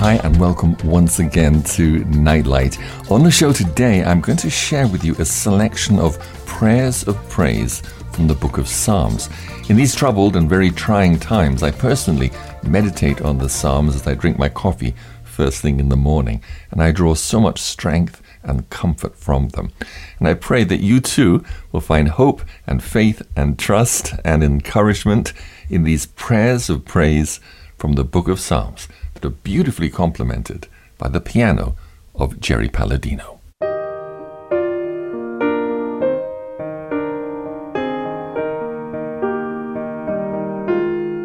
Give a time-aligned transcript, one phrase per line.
[0.00, 2.78] Hi, and welcome once again to Nightlight.
[3.10, 7.16] On the show today, I'm going to share with you a selection of prayers of
[7.28, 9.28] praise from the book of Psalms.
[9.68, 12.30] In these troubled and very trying times, I personally
[12.62, 16.82] meditate on the Psalms as I drink my coffee first thing in the morning, and
[16.82, 19.70] I draw so much strength and comfort from them.
[20.18, 25.34] And I pray that you too will find hope and faith and trust and encouragement
[25.68, 27.38] in these prayers of praise
[27.76, 28.88] from the book of Psalms
[29.20, 30.66] that are beautifully complemented
[30.96, 31.76] by the piano
[32.14, 33.40] of Jerry Palladino.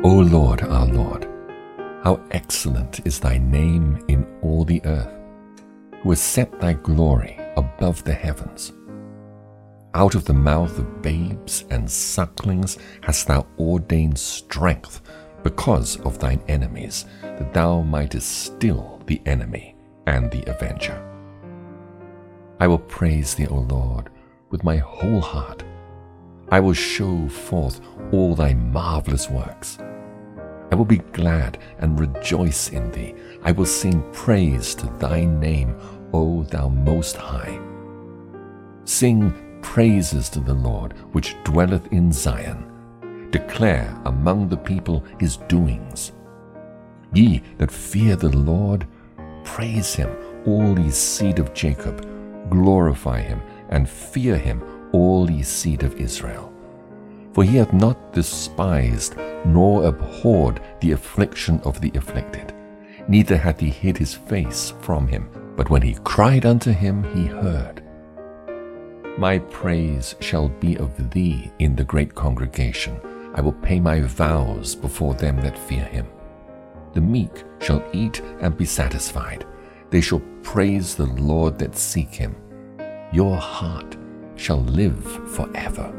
[0.03, 1.27] O Lord, our Lord,
[2.03, 5.13] how excellent is thy name in all the earth,
[6.01, 8.73] who has set thy glory above the heavens.
[9.93, 15.01] Out of the mouth of babes and sucklings hast thou ordained strength
[15.43, 17.05] because of thine enemies,
[17.37, 19.75] that thou mightest still the enemy
[20.07, 21.01] and the avenger.
[22.59, 24.09] I will praise thee, O Lord,
[24.49, 25.63] with my whole heart.
[26.49, 29.77] I will show forth all thy marvelous works.
[30.71, 33.13] I will be glad and rejoice in thee.
[33.43, 35.75] I will sing praise to thy name,
[36.13, 37.59] O thou most high.
[38.85, 42.71] Sing praises to the Lord, which dwelleth in Zion
[43.35, 46.13] declare among the people his doings.
[47.13, 48.87] Ye that fear the Lord,
[49.43, 50.09] praise him,
[50.45, 52.05] all ye seed of Jacob,
[52.49, 56.51] glorify him, and fear him, all ye seed of Israel.
[57.33, 62.53] For he hath not despised nor abhorred the affliction of the afflicted,
[63.07, 67.25] neither hath he hid his face from him, but when he cried unto him, he
[67.25, 67.83] heard.
[69.17, 72.99] My praise shall be of thee in the great congregation.
[73.33, 76.07] I will pay my vows before them that fear him.
[76.95, 79.45] The meek shall eat and be satisfied.
[79.91, 82.35] They shall praise the Lord that seek him.
[83.11, 83.97] Your heart
[84.35, 85.93] shall live forever.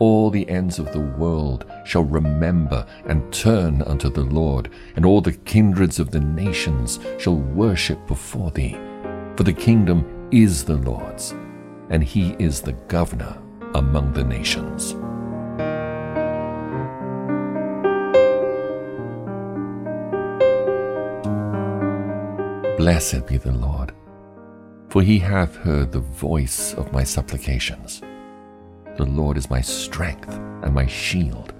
[0.00, 5.20] All the ends of the world shall remember and turn unto the Lord, and all
[5.20, 8.76] the kindreds of the nations shall worship before thee.
[9.36, 11.34] For the kingdom is the Lord's,
[11.90, 13.40] and he is the governor
[13.74, 14.96] among the nations.
[22.82, 23.92] Blessed be the Lord,
[24.88, 28.00] for he hath heard the voice of my supplications.
[28.96, 30.34] The Lord is my strength
[30.64, 31.54] and my shield.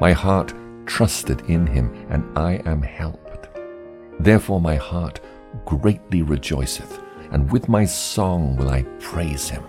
[0.00, 0.52] My heart
[0.84, 3.50] trusted in him, and I am helped.
[4.18, 5.20] Therefore my heart
[5.64, 9.62] greatly rejoiceth, and with my song will I praise him.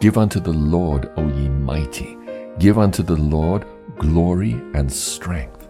[0.00, 2.16] Give unto the Lord, O ye mighty,
[2.58, 3.66] give unto the Lord
[3.98, 5.68] glory and strength.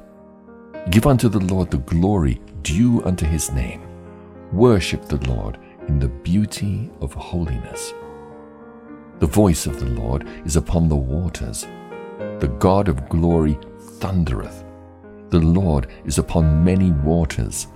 [0.90, 3.86] Give unto the Lord the glory due unto his name.
[4.52, 7.94] Worship the Lord in the beauty of holiness.
[9.20, 11.66] The voice of the Lord is upon the waters.
[12.41, 13.58] The God of glory
[14.00, 14.64] thundereth.
[15.30, 17.69] The Lord is upon many waters.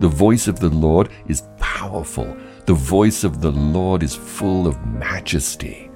[0.00, 2.36] The voice of the Lord is powerful.
[2.66, 5.90] The voice of the Lord is full of majesty.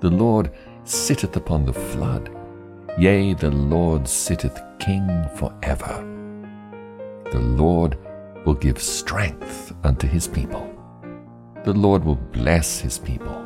[0.00, 0.52] The Lord
[0.84, 2.30] sitteth upon the flood.
[2.98, 6.19] Yea, the Lord sitteth king forever.
[7.30, 7.96] The Lord
[8.44, 10.68] will give strength unto his people.
[11.64, 13.44] The Lord will bless his people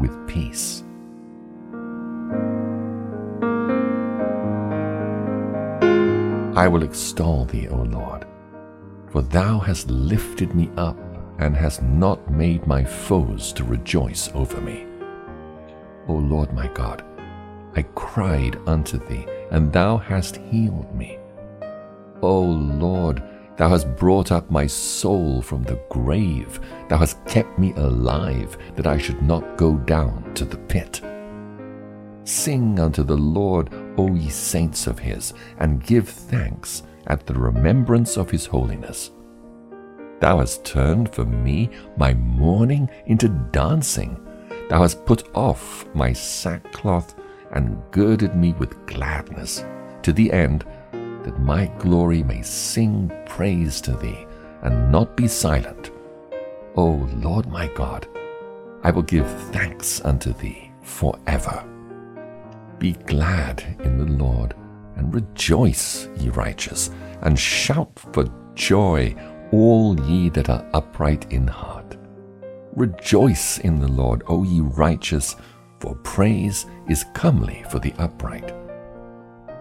[0.00, 0.82] with peace.
[6.56, 8.26] I will extol thee, O Lord,
[9.10, 10.96] for thou hast lifted me up
[11.38, 14.86] and hast not made my foes to rejoice over me.
[16.08, 17.04] O Lord my God,
[17.74, 21.18] I cried unto thee, and thou hast healed me.
[22.22, 23.22] O Lord,
[23.56, 26.60] Thou hast brought up my soul from the grave.
[26.88, 31.00] Thou hast kept me alive, that I should not go down to the pit.
[32.24, 38.18] Sing unto the Lord, O ye saints of his, and give thanks at the remembrance
[38.18, 39.10] of his holiness.
[40.20, 44.20] Thou hast turned for me my mourning into dancing.
[44.68, 47.14] Thou hast put off my sackcloth
[47.52, 49.64] and girded me with gladness,
[50.02, 50.66] to the end
[51.26, 54.24] that my glory may sing praise to thee
[54.62, 55.90] and not be silent.
[56.76, 58.06] O Lord my God,
[58.84, 61.64] I will give thanks unto thee forever.
[62.78, 64.54] Be glad in the Lord
[64.94, 66.90] and rejoice, ye righteous,
[67.22, 69.12] and shout for joy,
[69.50, 71.96] all ye that are upright in heart.
[72.76, 75.34] Rejoice in the Lord, O ye righteous,
[75.80, 78.54] for praise is comely for the upright.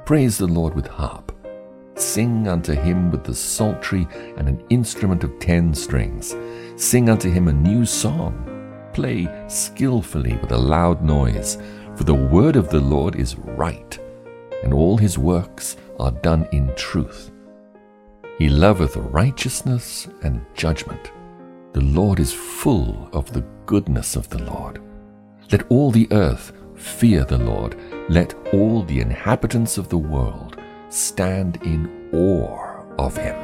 [0.05, 1.34] Praise the Lord with harp
[1.95, 4.07] Sing unto him with the psaltery
[4.37, 6.35] and an instrument of ten strings.
[6.75, 8.51] Sing unto him a new song.
[8.93, 11.57] Play skillfully with a loud noise,
[11.95, 13.97] for the word of the Lord is right,
[14.63, 17.31] and all his works are done in truth.
[18.37, 21.11] He loveth righteousness and judgment.
[21.71, 24.81] The Lord is full of the goodness of the Lord.
[25.51, 27.77] Let all the earth fear the Lord.
[28.09, 30.54] Let all the inhabitants of the world
[30.89, 33.35] stand in awe of him.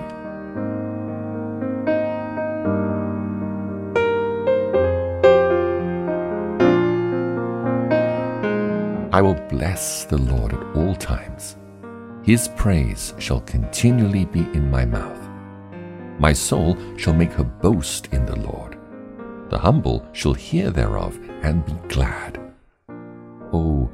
[9.14, 11.58] I will bless the Lord at all times.
[12.24, 15.30] His praise shall continually be in my mouth.
[16.18, 18.78] My soul shall make her boast in the Lord.
[19.50, 22.40] The humble shall hear thereof and be glad.
[23.52, 23.90] Oh,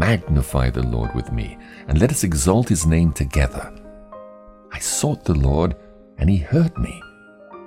[0.00, 3.70] magnify the Lord with me, and let us exalt his name together.
[4.72, 5.76] I sought the Lord,
[6.16, 7.02] and he heard me,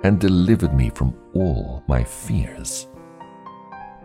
[0.02, 2.88] and delivered me from all my fears.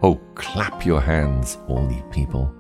[0.03, 2.53] Oh, clap your hands, all ye people.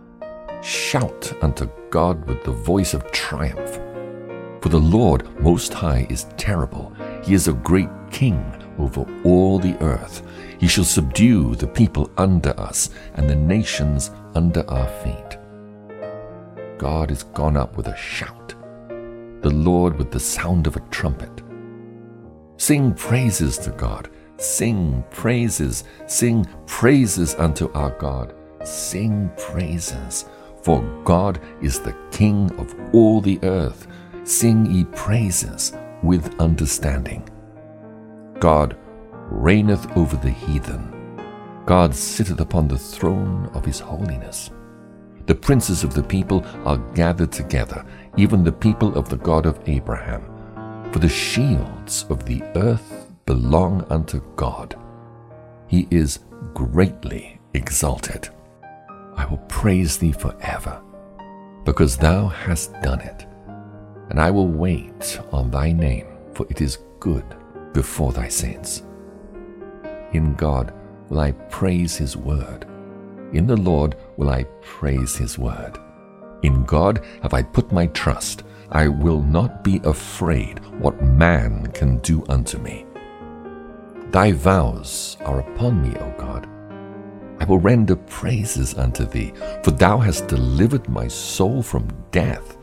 [0.63, 3.79] Shout unto God with the voice of triumph.
[4.61, 6.91] For the Lord Most High is terrible.
[7.23, 8.43] He is a great king
[8.79, 10.23] over all the earth.
[10.57, 15.38] He shall subdue the people under us and the nations under our feet.
[16.79, 18.55] God is gone up with a shout,
[19.41, 21.43] the Lord with the sound of a trumpet.
[22.55, 24.09] Sing praises to God.
[24.37, 25.83] Sing praises.
[26.07, 28.33] Sing praises unto our God.
[28.63, 30.23] Sing praises.
[30.63, 33.85] For God is the King of all the earth.
[34.23, 37.27] Sing ye praises with understanding.
[38.39, 38.77] God
[39.29, 40.93] reigneth over the heathen.
[41.65, 44.49] God sitteth upon the throne of his holiness.
[45.29, 47.85] The princes of the people are gathered together,
[48.17, 50.23] even the people of the God of Abraham.
[50.91, 54.75] For the shields of the earth belong unto God.
[55.67, 56.17] He is
[56.55, 58.29] greatly exalted.
[59.15, 60.81] I will praise thee forever,
[61.63, 63.27] because thou hast done it.
[64.09, 67.35] And I will wait on thy name, for it is good
[67.71, 68.81] before thy saints.
[70.11, 70.73] In God
[71.07, 72.65] will I praise his word.
[73.33, 75.77] In the Lord will I praise his word.
[76.41, 78.43] In God have I put my trust.
[78.71, 82.85] I will not be afraid what man can do unto me.
[84.11, 86.47] Thy vows are upon me, O God.
[87.39, 89.33] I will render praises unto thee,
[89.63, 92.57] for thou hast delivered my soul from death.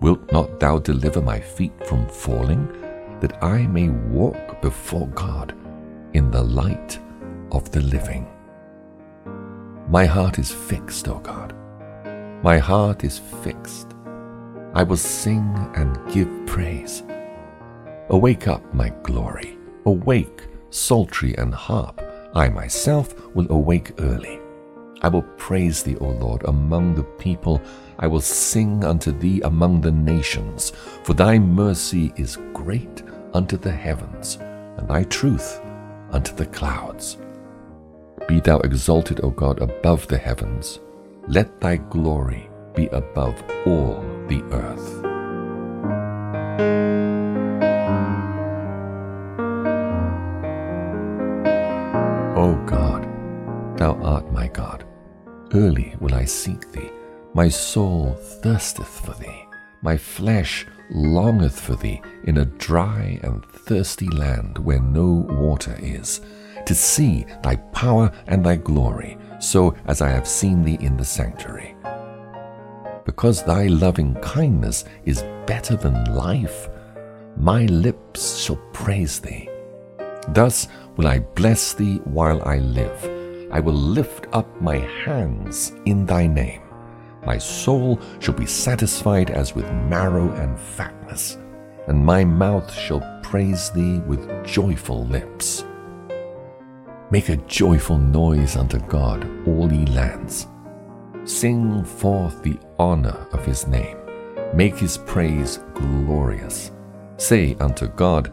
[0.00, 2.68] Wilt not thou deliver my feet from falling,
[3.20, 5.54] that I may walk before God
[6.12, 6.98] in the light
[7.50, 8.33] of the living?
[9.88, 11.54] My heart is fixed, O God.
[12.42, 13.94] My heart is fixed.
[14.74, 17.02] I will sing and give praise.
[18.08, 19.58] Awake up, my glory.
[19.86, 22.00] Awake, psaltery and harp
[22.34, 24.40] I myself will awake early.
[25.02, 27.62] I will praise thee, O Lord, among the people.
[28.00, 30.70] I will sing unto thee among the nations.
[31.04, 33.04] For thy mercy is great
[33.34, 34.38] unto the heavens,
[34.78, 35.60] and thy truth
[36.10, 37.18] unto the clouds.
[38.28, 40.80] Be thou exalted, O God, above the heavens.
[41.28, 45.04] Let thy glory be above all the earth.
[52.36, 53.06] O God,
[53.78, 54.84] thou art my God.
[55.52, 56.90] Early will I seek thee.
[57.32, 59.46] My soul thirsteth for thee.
[59.82, 66.20] My flesh longeth for thee in a dry and thirsty land where no water is,
[66.66, 71.04] to see thy power and thy glory, so as I have seen thee in the
[71.04, 71.76] sanctuary.
[73.04, 76.68] Because thy loving kindness is better than life,
[77.36, 79.48] my lips shall praise thee.
[80.28, 83.10] Thus will I bless thee while I live.
[83.52, 86.62] I will lift up my hands in thy name.
[87.26, 91.38] My soul shall be satisfied as with marrow and fatness,
[91.86, 95.64] and my mouth shall praise thee with joyful lips.
[97.14, 100.48] Make a joyful noise unto God, all ye lands.
[101.22, 103.96] Sing forth the honor of his name.
[104.52, 106.72] Make his praise glorious.
[107.16, 108.32] Say unto God,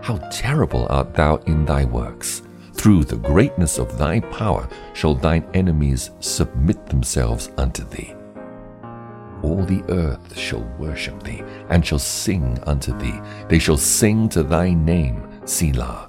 [0.00, 2.40] how terrible art thou in thy works!
[2.72, 8.14] Through the greatness of thy power shall thine enemies submit themselves unto thee.
[9.42, 13.20] All the earth shall worship thee, and shall sing unto thee.
[13.50, 16.05] They shall sing to thy name, Selah.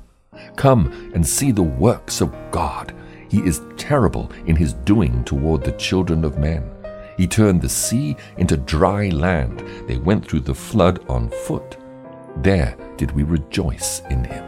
[0.57, 2.93] Come and see the works of God.
[3.29, 6.69] He is terrible in his doing toward the children of men.
[7.15, 9.63] He turned the sea into dry land.
[9.87, 11.77] They went through the flood on foot.
[12.37, 14.43] There did we rejoice in him.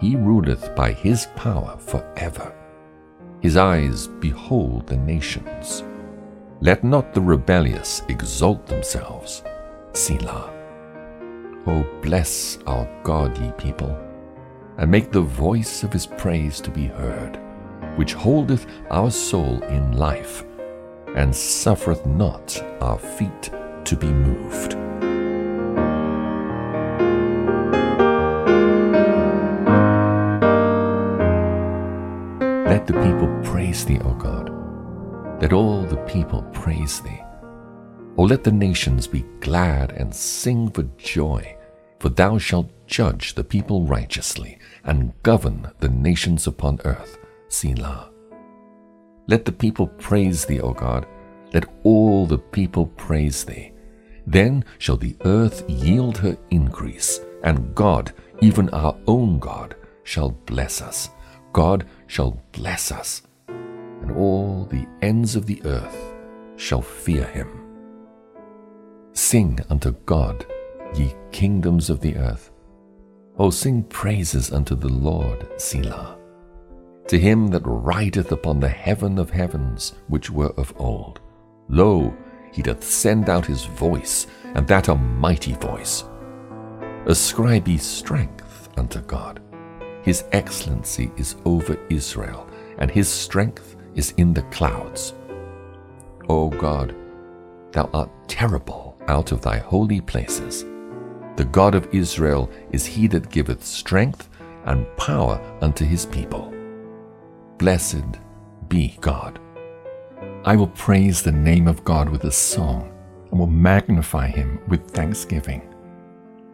[0.00, 2.54] He ruleth by his power forever.
[3.40, 5.84] His eyes behold the nations.
[6.60, 9.42] Let not the rebellious exalt themselves.
[9.92, 10.52] Selah.
[11.66, 13.96] O bless our God, ye people,
[14.78, 17.38] and make the voice of his praise to be heard,
[17.96, 20.44] which holdeth our soul in life,
[21.16, 23.50] and suffereth not our feet
[23.84, 24.74] to be moved.
[32.68, 34.50] Let the people praise thee, O God.
[35.42, 37.20] Let all the people praise thee.
[38.16, 41.56] O let the nations be glad and sing for joy,
[41.98, 47.18] for thou shalt judge the people righteously and govern the nations upon earth.
[47.48, 48.10] Selah.
[49.28, 51.06] Let the people praise thee, O God.
[51.52, 53.72] Let all the people praise thee.
[54.26, 60.82] Then shall the earth yield her increase, and God, even our own God, shall bless
[60.82, 61.10] us.
[61.52, 66.14] God shall bless us, and all the ends of the earth
[66.56, 67.48] shall fear him.
[69.12, 70.46] Sing unto God,
[70.94, 72.50] ye kingdoms of the earth.
[73.38, 76.18] O sing praises unto the Lord, Selah.
[77.06, 81.20] To him that rideth upon the heaven of heavens, which were of old.
[81.68, 82.14] Lo,
[82.52, 86.04] he doth send out his voice, and that a mighty voice.
[87.06, 89.40] Ascribe ye strength unto God.
[90.02, 95.14] His excellency is over Israel, and his strength is in the clouds.
[96.28, 96.94] O God,
[97.72, 100.64] thou art terrible out of thy holy places.
[101.38, 104.28] The God of Israel is he that giveth strength
[104.64, 106.52] and power unto his people.
[107.58, 108.18] Blessed
[108.66, 109.38] be God.
[110.44, 112.92] I will praise the name of God with a song,
[113.30, 115.62] and will magnify him with thanksgiving.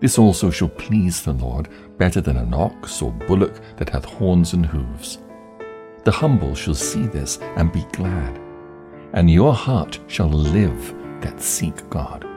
[0.00, 4.52] This also shall please the Lord better than an ox or bullock that hath horns
[4.52, 5.16] and hoofs.
[6.04, 8.38] The humble shall see this and be glad,
[9.14, 12.28] and your heart shall live that seek God.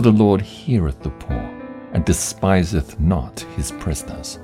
[0.00, 1.60] For the Lord heareth the poor,
[1.92, 4.38] and despiseth not his prisoners.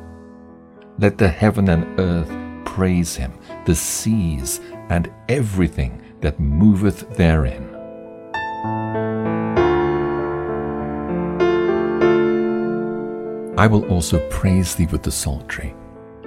[0.99, 2.31] Let the heaven and earth
[2.67, 3.33] praise him,
[3.65, 4.61] the seas
[4.91, 7.75] and everything that moveth therein.
[13.57, 15.75] I will also praise thee with the psaltery,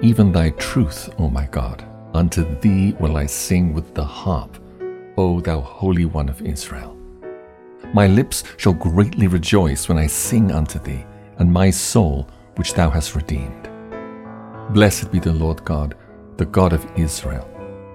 [0.02, 1.84] even thy truth, O my God.
[2.14, 4.58] Unto thee will I sing with the harp,
[5.16, 6.99] O thou Holy One of Israel.
[7.92, 11.04] My lips shall greatly rejoice when I sing unto thee,
[11.38, 13.68] and my soul which thou hast redeemed.
[14.70, 15.96] Blessed be the Lord God,
[16.36, 17.48] the God of Israel,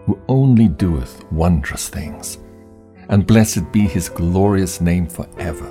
[0.06, 2.40] who only doeth wondrous things.
[3.08, 5.68] And blessed be his glorious name forever,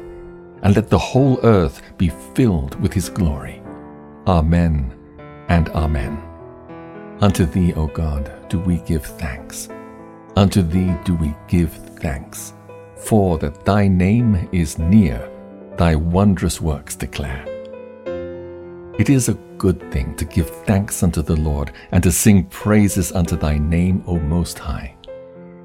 [0.63, 3.63] and let the whole earth be filled with his glory.
[4.27, 4.95] Amen
[5.49, 6.23] and Amen.
[7.21, 9.69] Unto thee, O God, do we give thanks.
[10.37, 12.55] Unto thee do we give thanks
[13.05, 15.31] for that thy name is near,
[15.77, 17.45] thy wondrous works declare.
[18.99, 23.13] It is a good thing to give thanks unto the Lord, and to sing praises
[23.13, 24.95] unto thy name, O Most High,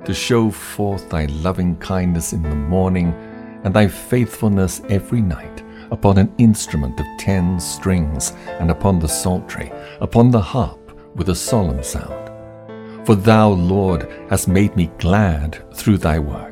[0.05, 3.13] to show forth thy loving kindness in the morning,
[3.63, 9.71] and thy faithfulness every night, upon an instrument of ten strings, and upon the psaltery,
[10.01, 10.79] upon the harp
[11.15, 12.15] with a solemn sound.
[13.05, 16.48] For thou, Lord, hast made me glad through thy work.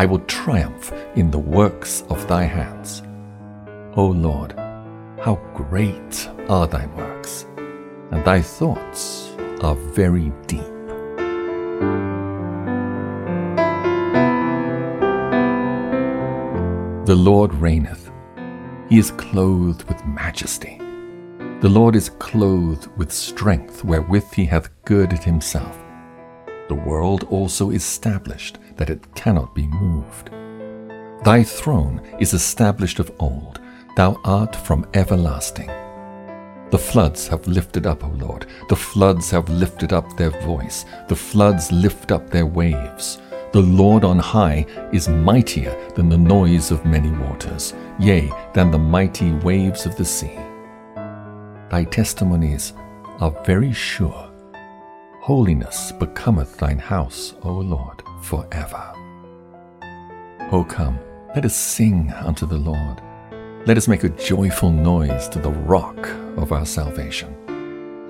[0.00, 3.02] I will triumph in the works of thy hands.
[3.96, 4.52] O Lord,
[5.20, 7.44] how great are thy works,
[8.10, 10.74] and thy thoughts are very deep.
[17.04, 18.10] The Lord reigneth.
[18.88, 20.78] He is clothed with majesty.
[21.60, 25.78] The Lord is clothed with strength wherewith he hath girded himself.
[26.68, 30.30] The world also is established that it cannot be moved.
[31.22, 33.60] Thy throne is established of old,
[33.94, 35.70] thou art from everlasting.
[36.70, 41.16] The floods have lifted up, O Lord, the floods have lifted up their voice, the
[41.16, 43.20] floods lift up their waves.
[43.52, 48.78] The Lord on high is mightier than the noise of many waters, yea, than the
[48.78, 50.38] mighty waves of the sea.
[51.68, 52.72] Thy testimonies
[53.18, 54.30] are very sure.
[55.20, 58.92] Holiness becometh thine house, O Lord forever.
[60.52, 60.98] O come,
[61.34, 63.00] let us sing unto the Lord.
[63.66, 67.36] Let us make a joyful noise to the rock of our salvation.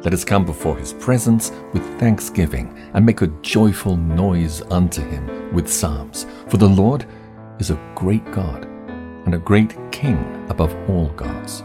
[0.02, 5.52] Let us come before his presence with thanksgiving and make a joyful noise unto him
[5.52, 7.04] with psalms, for the Lord
[7.58, 8.64] is a great God
[9.26, 11.62] and a great King above all gods.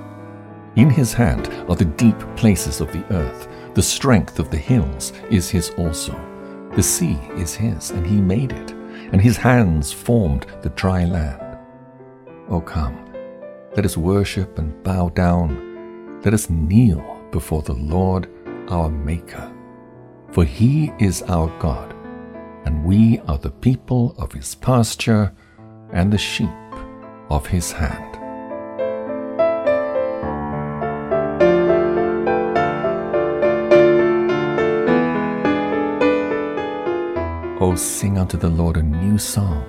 [0.75, 5.13] In his hand are the deep places of the earth, the strength of the hills
[5.29, 6.13] is his also.
[6.75, 8.71] The sea is his, and he made it,
[9.11, 11.57] and his hands formed the dry land.
[12.49, 12.97] O come,
[13.75, 16.21] let us worship and bow down.
[16.23, 18.29] Let us kneel before the Lord
[18.67, 19.51] our Maker.
[20.31, 21.93] For he is our God,
[22.65, 25.33] and we are the people of his pasture
[25.93, 26.49] and the sheep
[27.29, 28.14] of his hand.
[37.65, 39.65] O sing unto the Lord a new song.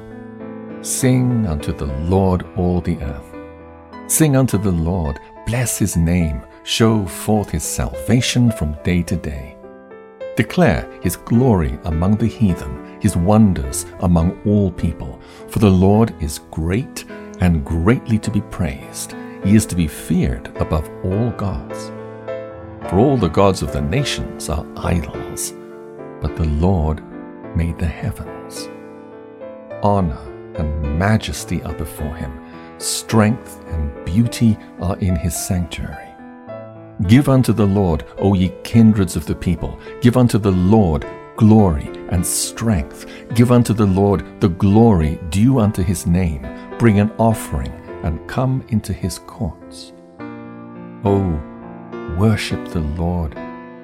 [0.82, 3.34] Sing unto the Lord all the earth.
[4.06, 9.56] Sing unto the Lord, bless his name, show forth his salvation from day to day.
[10.36, 15.18] Declare his glory among the heathen, his wonders among all people.
[15.48, 17.06] For the Lord is great
[17.40, 19.14] and greatly to be praised.
[19.42, 21.90] He is to be feared above all gods.
[22.90, 25.54] For all the gods of the nations are idols,
[26.20, 27.02] but the Lord
[27.56, 28.68] made the heavens.
[29.82, 30.18] Honor
[30.56, 32.32] and majesty are before him,
[32.78, 36.14] strength and beauty are in his sanctuary.
[37.08, 41.04] Give unto the Lord, O ye kindreds of the people, give unto the Lord
[41.36, 43.06] glory and strength.
[43.34, 46.46] Give unto the Lord the glory due unto his name.
[46.78, 47.72] Bring an offering
[48.02, 49.92] and come into his courts.
[51.04, 51.40] O
[52.18, 53.36] worship the Lord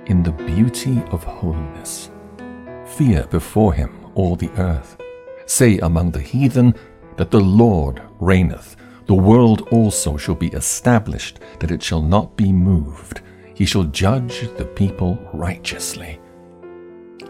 [0.06, 2.11] in the beauty of holiness.
[2.86, 4.96] Fear before him all the earth.
[5.46, 6.74] Say among the heathen
[7.16, 8.76] that the Lord reigneth.
[9.06, 13.20] The world also shall be established, that it shall not be moved.
[13.54, 16.20] He shall judge the people righteously.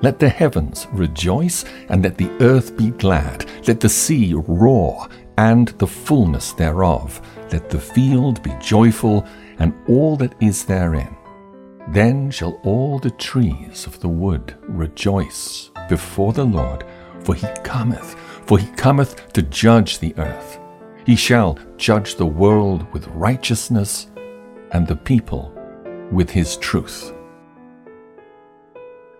[0.02, 3.46] Let the heavens rejoice, and let the earth be glad.
[3.66, 7.20] Let the sea roar, and the fullness thereof.
[7.52, 9.26] Let the field be joyful,
[9.58, 11.16] and all that is therein.
[11.88, 16.84] Then shall all the trees of the wood rejoice before the Lord,
[17.20, 18.14] for he cometh,
[18.46, 20.58] for he cometh to judge the earth.
[21.04, 24.08] He shall judge the world with righteousness,
[24.70, 25.52] and the people
[26.10, 27.12] with his truth.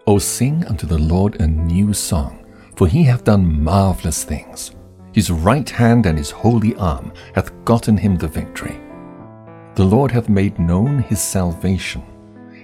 [0.07, 2.45] O sing unto the Lord a new song,
[2.77, 4.73] for he hath done marvellous things.
[5.13, 8.81] His right hand and his holy arm hath gotten him the victory.
[9.75, 12.03] The Lord hath made known his salvation.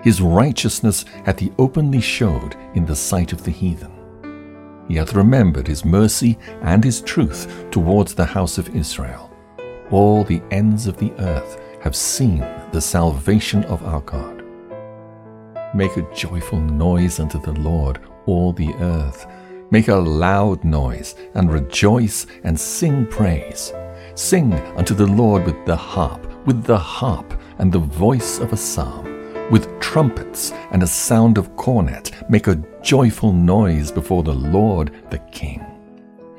[0.03, 3.93] His righteousness hath he openly showed in the sight of the heathen.
[4.89, 9.31] He hath remembered his mercy and his truth towards the house of Israel.
[9.91, 12.39] All the ends of the earth have seen
[12.73, 14.45] the salvation of our God.
[15.75, 19.27] Make a joyful noise unto the Lord, all the earth.
[19.71, 23.75] Make a loud noise, and rejoice, and sing praise.
[24.15, 28.57] Sing unto the Lord with the harp, with the harp, and the voice of a
[28.57, 29.18] psalm
[29.51, 35.19] with trumpets and a sound of cornet, make a joyful noise before the Lord the
[35.33, 35.65] King.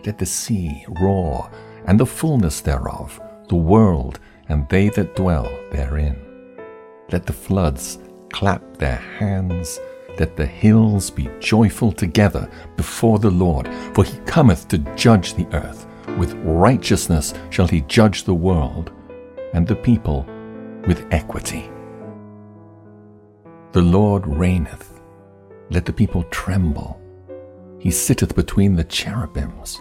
[0.06, 1.50] Let the sea roar,
[1.86, 4.19] and the fullness thereof, the world
[4.50, 6.17] and they that dwell therein.
[7.12, 8.00] Let the floods
[8.32, 9.80] clap their hands,
[10.17, 15.48] let the hills be joyful together before the Lord, for he cometh to judge the
[15.56, 15.88] earth.
[16.17, 18.91] With righteousness shall he judge the world,
[19.54, 20.26] and the people
[20.88, 21.69] with equity.
[23.71, 24.99] The Lord reigneth.
[25.69, 26.99] Let the people tremble.
[27.77, 29.79] He sitteth between the cherubims.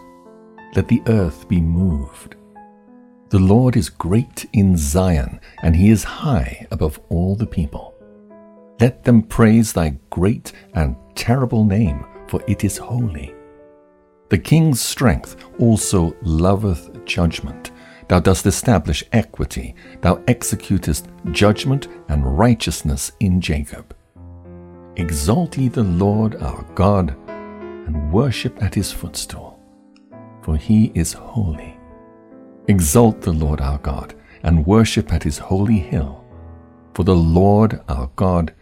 [0.76, 2.36] Let the earth be moved.
[3.30, 7.94] The Lord is great in Zion, and he is high above all the people.
[8.78, 13.34] Let them praise thy great and terrible name, for it is holy.
[14.28, 17.67] The king's strength also loveth judgment.
[18.08, 19.74] Thou dost establish equity.
[20.00, 23.94] Thou executest judgment and righteousness in Jacob.
[24.96, 29.60] Exalt ye the Lord our God, and worship at his footstool,
[30.42, 31.78] for he is holy.
[32.66, 36.24] Exalt the Lord our God, and worship at his holy hill,
[36.94, 38.54] for the Lord our God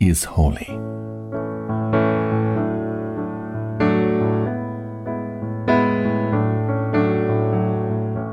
[0.00, 0.78] is holy.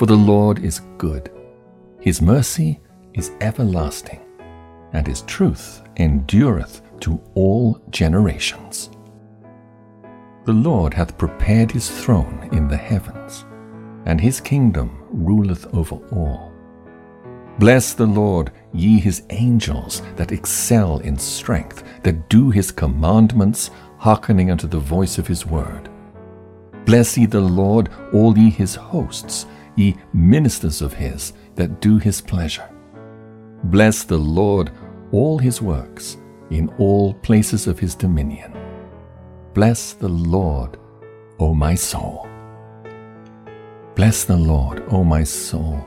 [0.00, 1.30] For the Lord is good,
[2.00, 2.80] his mercy
[3.12, 4.22] is everlasting,
[4.94, 8.88] and his truth endureth to all generations.
[10.46, 13.44] The Lord hath prepared his throne in the heavens,
[14.06, 16.50] and his kingdom ruleth over all.
[17.58, 24.50] Bless the Lord, ye his angels that excel in strength, that do his commandments, hearkening
[24.50, 25.90] unto the voice of his word.
[26.86, 29.44] Bless ye the Lord, all ye his hosts,
[29.76, 32.68] ye ministers of his that do his pleasure.
[33.64, 34.70] Bless the Lord,
[35.12, 36.16] all his works,
[36.50, 38.52] in all places of his dominion.
[39.54, 40.78] Bless the Lord,
[41.38, 42.28] O my soul.
[43.94, 45.86] Bless the Lord, O my soul.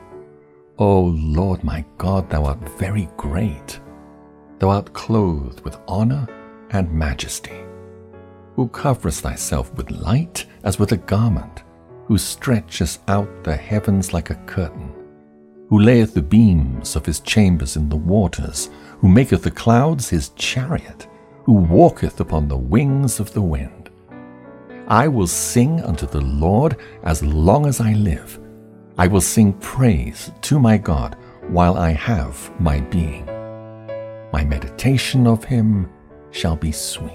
[0.78, 3.80] O Lord my God, thou art very great.
[4.60, 6.28] Thou art clothed with honor
[6.72, 7.63] and majesty,
[8.56, 11.62] who coverest thyself with light as with a garment,
[12.05, 14.93] who stretchest out the heavens like a curtain,
[15.69, 20.29] who layeth the beams of his chambers in the waters, who maketh the clouds his
[20.29, 21.07] chariot,
[21.43, 23.89] who walketh upon the wings of the wind.
[24.87, 28.39] I will sing unto the Lord as long as I live.
[28.97, 31.15] I will sing praise to my God
[31.47, 33.25] while I have my being.
[34.31, 35.89] My meditation of him
[36.31, 37.11] shall be sweet.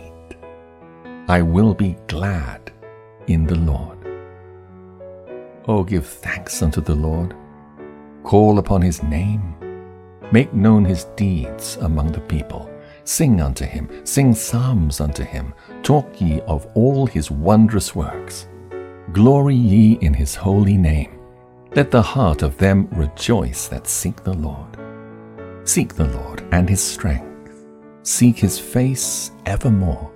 [1.29, 2.73] I will be glad
[3.27, 3.98] in the Lord.
[5.71, 7.37] Oh, give thanks unto the Lord.
[8.25, 9.55] Call upon his name.
[10.33, 12.71] Make known his deeds among the people.
[13.05, 15.53] Sing unto him, sing psalms unto him.
[15.83, 18.49] Talk ye of all his wondrous works.
[19.13, 21.19] Glory ye in his holy name.
[21.75, 24.79] Let the heart of them rejoice that seek the Lord.
[25.69, 27.67] Seek the Lord and his strength.
[28.05, 30.11] Seek his face evermore.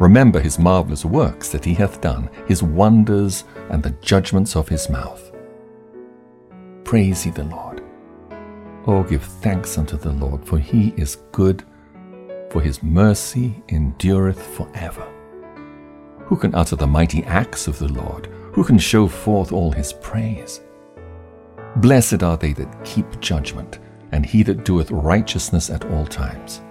[0.00, 4.88] Remember his marvelous works that he hath done, his wonders and the judgments of his
[4.88, 5.30] mouth.
[6.84, 7.84] Praise ye the Lord.
[8.86, 11.62] Oh, give thanks unto the Lord, for he is good,
[12.48, 15.06] for his mercy endureth forever.
[16.20, 18.26] Who can utter the mighty acts of the Lord?
[18.54, 20.62] Who can show forth all his praise?
[21.76, 23.80] Blessed are they that keep judgment,
[24.12, 26.62] and he that doeth righteousness at all times.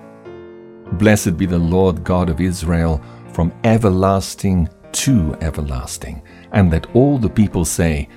[0.94, 3.00] Blessed be the Lord God of Israel
[3.34, 8.10] from everlasting to everlasting, and that all the people say,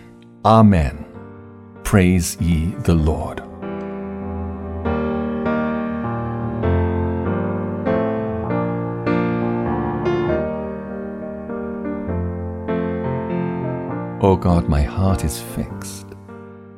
[0.44, 1.04] Amen.
[1.84, 3.40] Praise ye the Lord.
[14.24, 16.06] O God, my heart is fixed.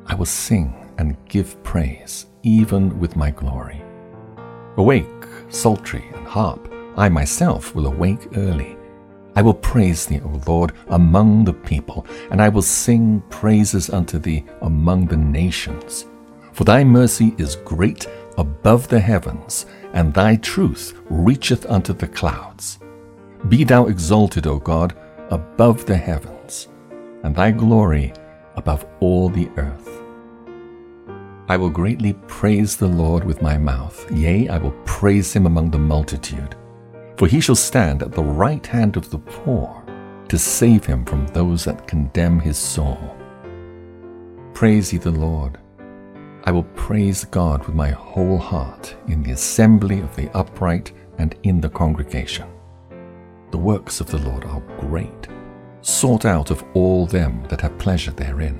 [0.07, 3.83] I will sing and give praise, even with my glory.
[4.77, 5.05] Awake,
[5.49, 8.77] psaltery and harp, I myself will awake early.
[9.35, 14.17] I will praise thee, O Lord, among the people, and I will sing praises unto
[14.17, 16.05] thee among the nations.
[16.53, 22.79] For thy mercy is great above the heavens, and thy truth reacheth unto the clouds.
[23.49, 24.95] Be thou exalted, O God,
[25.29, 26.69] above the heavens
[27.25, 28.13] and thy glory
[28.55, 29.89] above all the earth.
[31.49, 35.71] I will greatly praise the Lord with my mouth, yea, I will praise him among
[35.71, 36.55] the multitude.
[37.17, 39.81] For he shall stand at the right hand of the poor,
[40.27, 43.15] to save him from those that condemn his soul.
[44.53, 45.59] Praise ye the Lord.
[46.43, 51.35] I will praise God with my whole heart in the assembly of the upright and
[51.43, 52.47] in the congregation.
[53.51, 55.27] The works of the Lord are great
[55.85, 58.59] sought out of all them that have pleasure therein.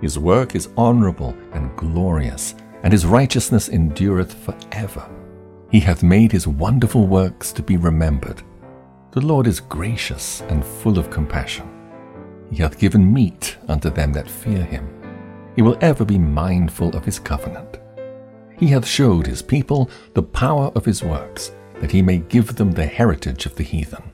[0.00, 5.08] His work is honourable and glorious, and his righteousness endureth for ever.
[5.72, 8.42] He hath made his wonderful works to be remembered.
[9.12, 11.66] The Lord is gracious and full of compassion.
[12.50, 14.86] He hath given meat unto them that fear him.
[15.56, 17.78] He will ever be mindful of his covenant.
[18.58, 22.72] He hath showed his people the power of his works, that he may give them
[22.72, 24.12] the heritage of the heathen.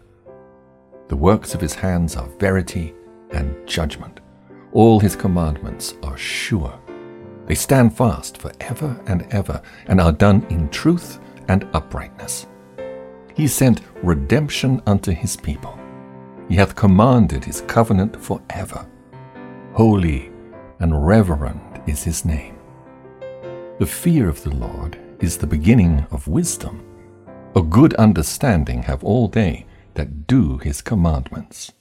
[1.08, 2.94] The works of his hands are verity
[3.32, 4.20] and judgment.
[4.70, 6.78] All his commandments are sure.
[7.46, 12.46] They stand fast for ever and ever, and are done in truth and uprightness.
[13.34, 15.78] He sent redemption unto his people.
[16.48, 18.86] He hath commanded his covenant for ever.
[19.72, 20.30] Holy
[20.80, 22.56] and reverend is his name.
[23.78, 26.84] The fear of the Lord is the beginning of wisdom.
[27.54, 31.72] A good understanding have all they that do his commandments.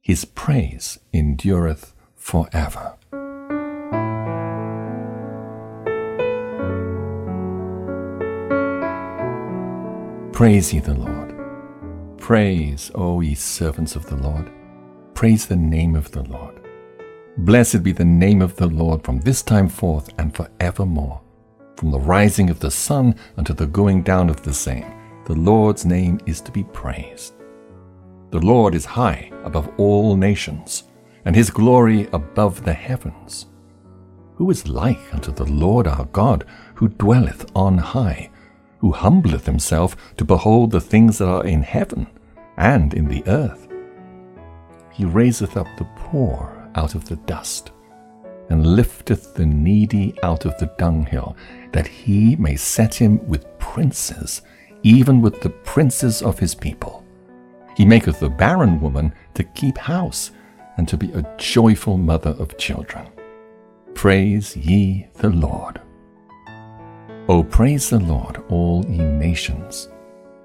[0.00, 2.96] His praise endureth forever.
[10.32, 11.34] Praise ye the Lord.
[12.16, 14.50] Praise, O ye servants of the Lord.
[15.12, 16.58] Praise the name of the Lord.
[17.36, 21.20] Blessed be the name of the Lord from this time forth and forevermore.
[21.76, 24.86] From the rising of the sun unto the going down of the same,
[25.26, 27.34] the Lord's name is to be praised.
[28.30, 30.84] The Lord is high above all nations,
[31.26, 33.46] and his glory above the heavens.
[34.36, 38.30] Who is like unto the Lord our God, who dwelleth on high,
[38.82, 42.06] who humbleth himself to behold the things that are in heaven
[42.56, 43.68] and in the earth?
[44.92, 47.70] He raiseth up the poor out of the dust,
[48.50, 51.36] and lifteth the needy out of the dunghill,
[51.70, 54.42] that he may set him with princes,
[54.82, 57.04] even with the princes of his people.
[57.76, 60.32] He maketh the barren woman to keep house,
[60.76, 63.06] and to be a joyful mother of children.
[63.94, 65.80] Praise ye the Lord.
[67.28, 69.88] O praise the Lord, all ye nations.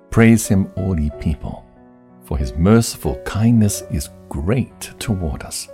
[0.09, 1.65] Praise him, all ye people,
[2.23, 5.67] for his merciful kindness is great toward us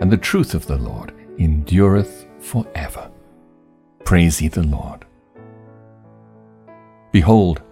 [0.00, 3.10] and the truth of the Lord endureth for ever.
[4.04, 5.04] Praise ye the Lord.
[7.12, 7.62] Behold,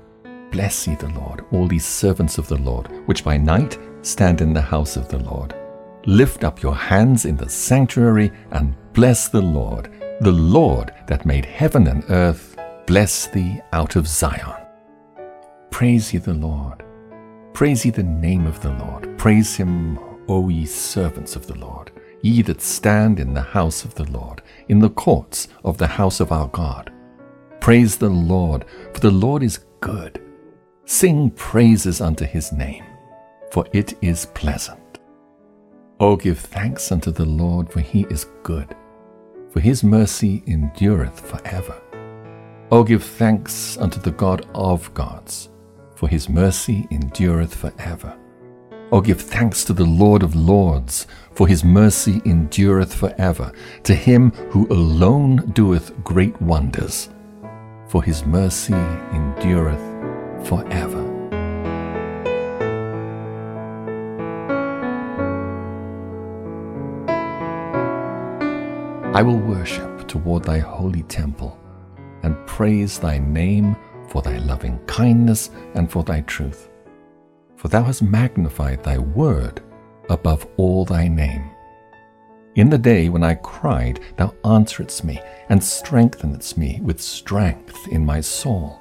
[0.51, 4.53] bless ye the Lord, all these servants of the Lord, which by night stand in
[4.53, 5.55] the house of the Lord.
[6.07, 11.45] Lift up your hands in the sanctuary and bless the Lord, the Lord that made
[11.45, 12.56] heaven and earth,
[12.87, 14.67] bless thee out of Zion.
[15.71, 16.85] Praise ye the Lord.
[17.53, 19.19] Praise ye the name of the Lord.
[19.19, 21.91] Praise him, O ye servants of the Lord
[22.27, 26.21] ye that stand in the house of the Lord, in the courts of the house
[26.21, 26.93] of our God.
[27.61, 30.23] Praise the Lord, for the Lord is good.
[30.85, 32.85] Sing praises unto his name,
[33.51, 34.81] for it is pleasant.
[35.99, 38.77] O give thanks unto the Lord, for he is good,
[39.51, 41.81] for his mercy endureth forever.
[42.73, 45.51] O give thanks unto the God of gods,
[45.95, 48.19] for his mercy endureth forever.
[48.91, 53.53] O give thanks to the Lord of Lords, for his mercy endureth forever,
[53.85, 57.09] to him who alone doeth great wonders,
[57.89, 59.81] for his mercy endureth
[60.49, 61.05] forever.
[69.15, 71.59] I will worship toward thy holy temple,
[72.23, 73.77] and praise thy name
[74.09, 76.69] for thy loving kindness and for thy truth
[77.57, 79.63] for thou hast magnified thy word
[80.09, 81.51] above all thy name.
[82.55, 88.07] In the day when I cried, thou answeredst me, and strengthenedst me with strength in
[88.07, 88.81] my soul.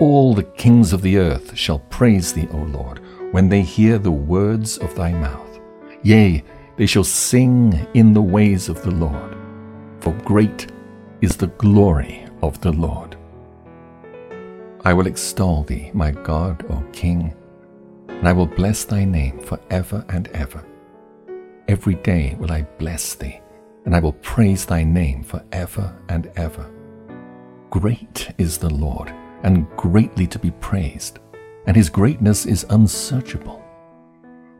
[0.00, 3.00] All the kings of the earth shall praise thee, O Lord,
[3.32, 5.60] when they hear the words of thy mouth.
[6.02, 6.42] Yea,
[6.76, 9.36] they shall sing in the ways of the Lord,
[10.00, 10.72] for great
[11.20, 13.16] is the glory of the Lord.
[14.84, 17.34] I will extol thee, my God, O King
[18.20, 20.62] and I will bless thy name for ever and ever.
[21.68, 23.40] Every day will I bless thee,
[23.86, 26.70] and I will praise thy name for ever and ever.
[27.70, 29.08] Great is the Lord,
[29.42, 31.18] and greatly to be praised,
[31.66, 33.64] and his greatness is unsearchable.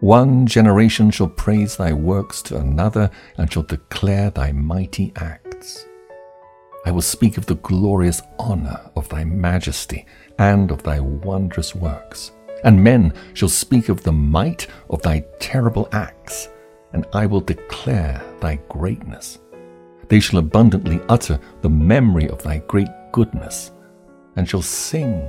[0.01, 5.50] One generation shall praise thy works to another, and shall declare thy mighty acts.
[6.87, 10.07] I will speak of the glorious honor of thy majesty
[10.38, 12.33] and of thy wondrous works
[12.64, 16.49] and men shall speak of the might of thy terrible acts,
[16.93, 19.38] and I will declare thy greatness.
[20.09, 23.73] They shall abundantly utter the memory of thy great goodness,
[24.37, 25.29] and shall sing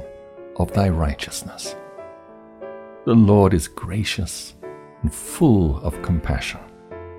[0.57, 1.75] of thy righteousness.
[3.05, 4.55] The Lord is gracious
[5.01, 6.59] and full of compassion,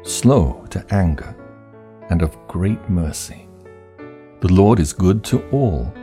[0.03, 1.37] slow to anger,
[2.11, 3.49] and of great mercy.
[4.43, 5.95] The Lord is good to all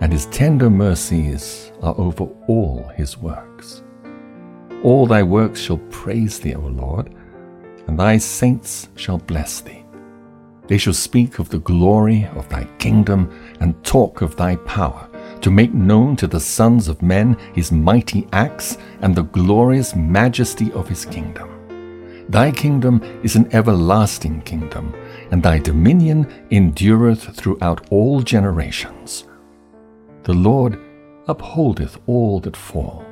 [0.00, 3.82] and his tender mercies are over all his works.
[4.82, 7.14] All thy works shall praise thee, O Lord,
[7.86, 9.84] and thy saints shall bless thee.
[10.68, 15.06] They shall speak of the glory of thy kingdom and talk of thy power,
[15.42, 20.72] to make known to the sons of men his mighty acts and the glorious majesty
[20.72, 21.50] of his kingdom.
[22.30, 24.94] Thy kingdom is an everlasting kingdom,
[25.32, 29.24] and thy dominion endureth throughout all generations.
[30.24, 30.78] The Lord
[31.26, 33.02] upholdeth all that fall,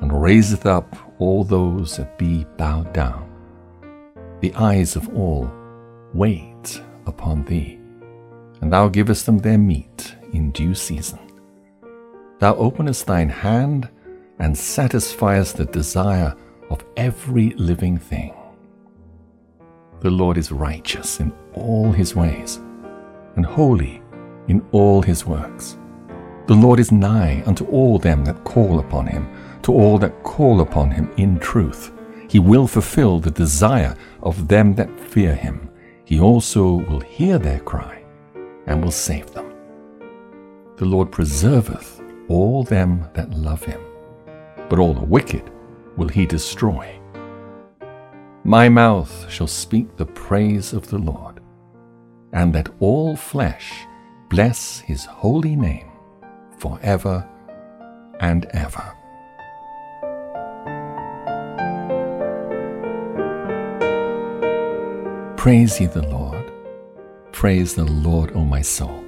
[0.00, 3.30] and raiseth up all those that be bowed down.
[4.40, 5.50] The eyes of all
[6.12, 7.78] wait upon thee,
[8.60, 11.20] and thou givest them their meat in due season.
[12.40, 13.88] Thou openest thine hand
[14.40, 16.34] and satisfiest the desire
[16.70, 18.34] of every living thing.
[20.02, 22.56] The Lord is righteous in all his ways,
[23.36, 24.02] and holy
[24.48, 25.78] in all his works.
[26.48, 30.60] The Lord is nigh unto all them that call upon him, to all that call
[30.60, 31.92] upon him in truth.
[32.28, 35.70] He will fulfill the desire of them that fear him.
[36.04, 38.02] He also will hear their cry
[38.66, 39.52] and will save them.
[40.78, 43.80] The Lord preserveth all them that love him,
[44.68, 45.48] but all the wicked
[45.96, 46.98] will he destroy.
[48.44, 51.40] My mouth shall speak the praise of the Lord,
[52.32, 53.72] and that all flesh
[54.28, 55.92] bless his holy name
[56.58, 57.28] forever
[58.18, 58.96] and ever.
[65.36, 66.52] Praise ye the Lord.
[67.30, 69.04] Praise the Lord, O my soul.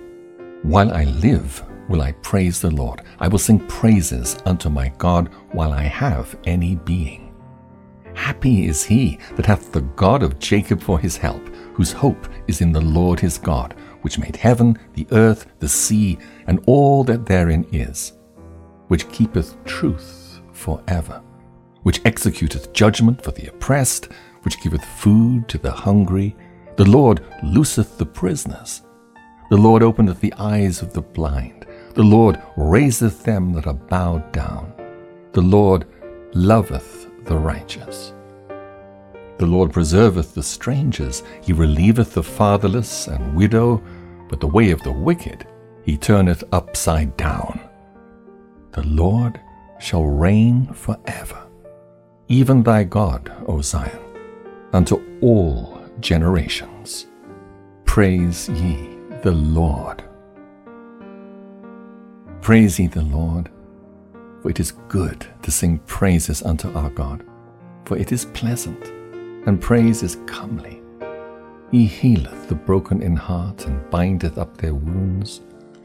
[0.63, 3.03] While I live, will I praise the Lord.
[3.19, 7.24] I will sing praises unto my God while I have any being.
[8.25, 12.63] Happy is he that hath the God of Jacob for his help, whose hope is
[12.63, 17.27] in the Lord his God, which made heaven, the earth, the sea, and all that
[17.27, 18.15] therein is,
[18.89, 21.23] which keepeth truth for ever,
[21.83, 24.09] which executeth judgment for the oppressed,
[24.41, 26.35] which giveth food to the hungry.
[26.77, 28.81] The Lord looseth the prisoners.
[29.51, 31.67] The Lord openeth the eyes of the blind.
[31.93, 34.73] The Lord raiseth them that are bowed down.
[35.33, 35.87] The Lord
[36.33, 38.14] loveth the righteous.
[39.45, 41.23] The Lord preserveth the strangers.
[41.43, 43.83] He relieveth the fatherless and widow.
[44.31, 45.47] But the way of the wicked
[45.85, 47.61] he turneth upside down.
[48.73, 49.39] The Lord
[49.79, 51.47] shall reign forever,
[52.29, 54.01] even thy God, O Zion
[54.73, 57.07] unto all generations.
[57.85, 60.03] Praise ye the Lord.
[62.41, 63.51] Praise ye the Lord,
[64.41, 67.27] for it is good to sing praises unto our God,
[67.85, 68.91] for it is pleasant,
[69.47, 70.83] and praise is comely.
[71.71, 75.41] He healeth the broken in heart, and bindeth up their wounds.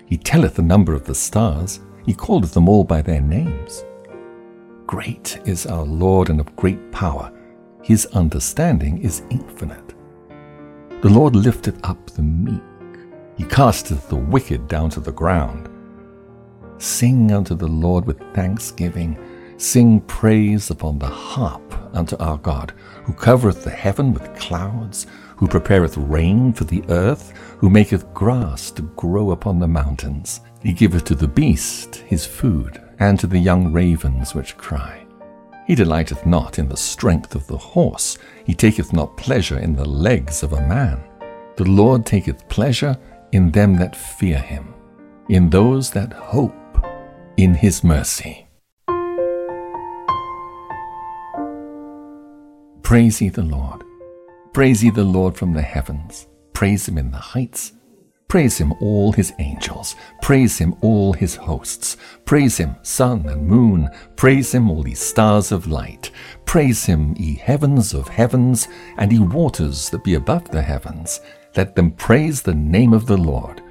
[0.05, 3.83] He telleth the number of the stars, he calleth them all by their names.
[4.87, 7.31] Great is our Lord, and of great power
[7.81, 9.95] his understanding is infinite.
[11.01, 12.61] The Lord lifteth up the meek,
[13.37, 15.69] he casteth the wicked down to the ground.
[16.77, 19.17] Sing unto the Lord with thanksgiving,
[19.57, 22.73] sing praise upon the harp unto our God,
[23.09, 28.69] who covereth the heaven with clouds, who prepareth rain for the earth, who maketh grass
[28.69, 30.41] to grow upon the mountains.
[30.61, 35.07] He giveth to the beast his food, and to the young ravens which cry.
[35.65, 39.89] He delighteth not in the strength of the horse, he taketh not pleasure in the
[39.89, 41.03] legs of a man.
[41.55, 42.95] The Lord taketh pleasure
[43.31, 44.75] in them that fear him,
[45.29, 46.53] in those that hope
[47.37, 48.48] in his mercy.
[52.89, 53.84] Praise ye the Lord.
[54.52, 56.25] Praise ye the Lord from the heavens.
[56.54, 57.73] Praise him in the heights.
[58.28, 59.95] Praise him, all his angels.
[60.23, 61.97] Praise him, all his hosts.
[62.25, 63.91] Praise him, sun and moon.
[64.15, 66.10] Praise him, all ye stars of light.
[66.45, 71.21] Praise him, ye heavens of heavens, and ye waters that be above the heavens.
[71.56, 73.62] Let them praise the name of the Lord.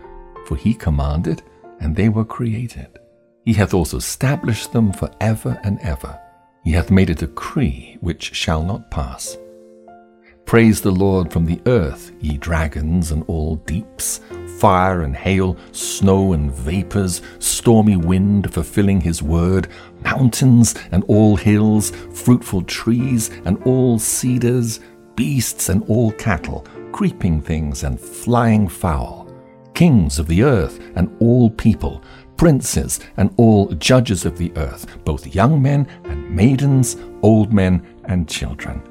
[0.46, 1.42] For he commanded,
[1.80, 3.00] and they were created.
[3.44, 6.20] He hath also established them for ever and ever.
[6.68, 9.38] He hath made a decree which shall not pass.
[10.44, 14.20] Praise the Lord from the earth, ye dragons and all deeps,
[14.58, 19.68] fire and hail, snow and vapors, stormy wind fulfilling his word,
[20.04, 24.80] mountains and all hills, fruitful trees and all cedars,
[25.16, 29.32] beasts and all cattle, creeping things and flying fowl,
[29.72, 32.02] kings of the earth and all people,
[32.38, 38.26] princes and all judges of the earth, both young men and maidens, old men and
[38.26, 38.82] children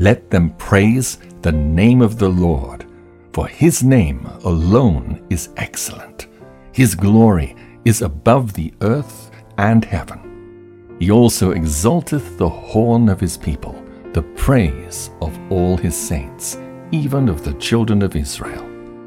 [0.00, 2.86] let them praise the name of the Lord,
[3.34, 6.26] for his name alone is excellent.
[6.72, 10.96] His glory is above the earth and heaven.
[10.98, 16.56] He also exalteth the horn of his people, the praise of all his saints,
[16.92, 18.66] even of the children of Israel,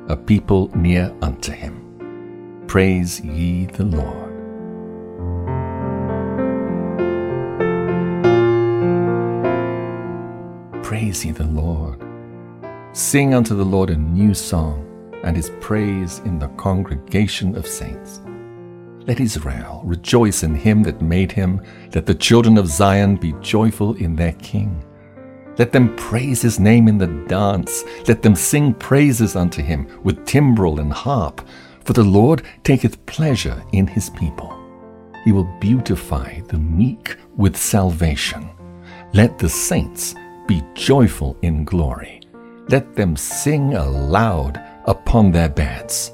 [0.09, 1.82] a people near unto him.
[2.73, 4.33] Praise ye the Lord.
[10.83, 12.03] Praise ye the Lord.
[12.91, 14.89] Sing unto the Lord a new song,
[15.23, 18.21] and his praise in the congregation of saints.
[19.05, 21.61] Let Israel rejoice in him that made him,
[21.93, 24.83] let the children of Zion be joyful in their King.
[25.59, 30.25] Let them praise his name in the dance, let them sing praises unto him with
[30.25, 31.47] timbrel and harp,
[31.85, 34.57] for the Lord taketh pleasure in his people.
[35.23, 38.49] He will beautify the meek with salvation.
[39.13, 40.15] Let the saints
[40.47, 42.21] be joyful in glory.
[42.69, 46.11] Let them sing aloud upon their beds.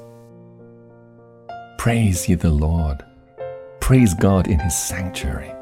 [1.78, 3.04] Praise ye the Lord.
[3.80, 5.52] Praise God in his sanctuary.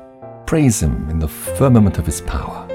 [0.47, 2.67] Praise him in the firmament of his power.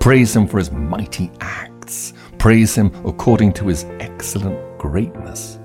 [0.00, 2.12] Praise him for his mighty acts.
[2.38, 5.58] Praise him according to his excellent greatness.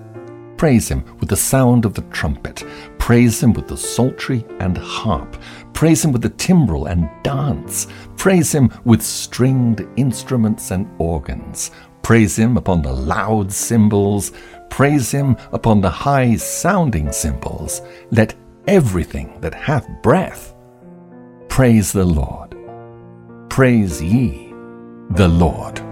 [0.62, 2.64] Praise him with the sound of the trumpet.
[3.00, 5.36] Praise him with the psaltery and harp.
[5.74, 7.88] Praise him with the timbrel and dance.
[8.16, 11.72] Praise him with stringed instruments and organs.
[12.04, 14.34] Praise him upon the loud cymbals.
[14.70, 17.82] Praise him upon the high sounding cymbals.
[18.12, 18.36] Let
[18.68, 20.54] everything that hath breath
[21.50, 22.56] praise the Lord.
[23.50, 24.54] Praise ye
[25.10, 25.91] the Lord.